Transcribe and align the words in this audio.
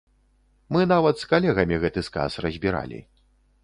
Мы 0.77 0.81
нават 0.93 1.15
з 1.25 1.29
калегамі 1.35 1.81
гэты 1.87 2.07
сказ 2.11 2.43
разбіралі. 2.49 2.99